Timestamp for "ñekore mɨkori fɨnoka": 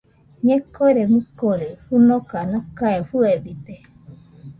0.47-2.39